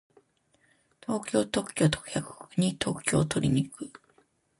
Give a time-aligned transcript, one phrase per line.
[1.05, 3.91] 東京特許許可局に特許をとりに行く。